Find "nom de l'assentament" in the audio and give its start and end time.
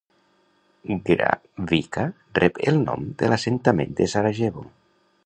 2.87-3.97